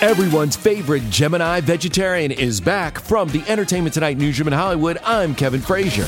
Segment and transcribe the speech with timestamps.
[0.00, 4.98] Everyone's favorite Gemini vegetarian is back from the Entertainment Tonight newsroom in Hollywood.
[5.02, 6.06] I'm Kevin Frazier.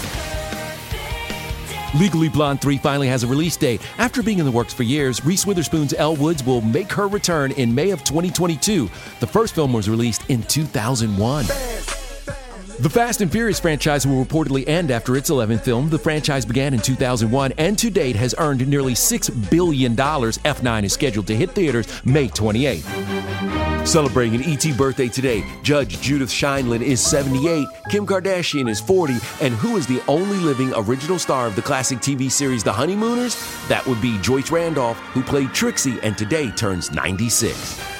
[1.98, 3.82] Legally Blonde 3 finally has a release date.
[3.98, 7.50] After being in the works for years, Reese Witherspoon's Elle Woods will make her return
[7.52, 8.88] in May of 2022.
[9.18, 11.46] The first film was released in 2001.
[11.46, 15.90] The Fast and Furious franchise will reportedly end after its 11th film.
[15.90, 19.96] The franchise began in 2001 and to date has earned nearly $6 billion.
[19.96, 23.59] F9 is scheduled to hit theaters May 28th.
[23.84, 29.54] Celebrating an ET birthday today, Judge Judith Sheindlin is 78, Kim Kardashian is 40, and
[29.54, 33.36] who is the only living original star of the classic TV series The Honeymooners?
[33.68, 37.99] That would be Joyce Randolph, who played Trixie and today turns 96.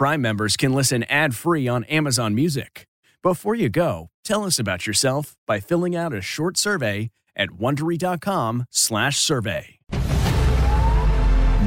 [0.00, 2.86] Prime members can listen ad-free on Amazon Music.
[3.22, 9.78] Before you go, tell us about yourself by filling out a short survey at wondery.com/survey.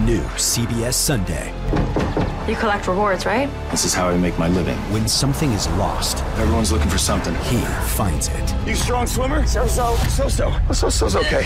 [0.03, 1.53] New CBS Sunday.
[2.49, 3.47] You collect rewards, right?
[3.69, 4.79] This is how I make my living.
[4.91, 7.35] When something is lost, Everyone's looking for something.
[7.35, 7.61] he
[7.93, 8.55] finds it.
[8.65, 9.45] You strong swimmer?
[9.45, 9.95] So so.
[10.09, 10.51] So so.
[10.71, 11.45] So so's okay.